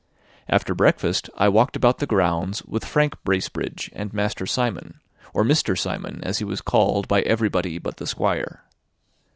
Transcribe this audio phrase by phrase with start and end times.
[0.49, 4.99] After breakfast I walked about the grounds with Frank Bracebridge and Master Simon,
[5.31, 5.77] or Mr.
[5.77, 8.63] Simon as he was called by everybody but the Squire.